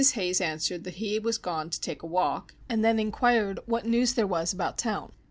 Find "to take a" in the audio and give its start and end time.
1.69-2.07